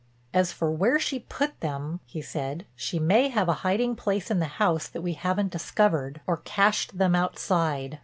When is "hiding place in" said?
3.61-4.39